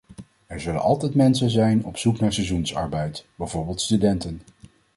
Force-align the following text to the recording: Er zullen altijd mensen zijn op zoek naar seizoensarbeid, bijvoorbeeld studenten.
Er 0.47 0.61
zullen 0.61 0.81
altijd 0.81 1.15
mensen 1.15 1.49
zijn 1.49 1.85
op 1.85 1.97
zoek 1.97 2.19
naar 2.19 2.33
seizoensarbeid, 2.33 3.25
bijvoorbeeld 3.35 3.81
studenten. 3.81 4.41